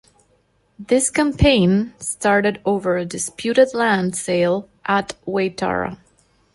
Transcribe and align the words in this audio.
This 0.79 1.11
campaign 1.11 1.93
started 1.99 2.59
over 2.65 2.97
a 2.97 3.05
disputed 3.05 3.75
land 3.75 4.15
sale 4.15 4.67
at 4.83 5.13
Waitara. 5.27 5.99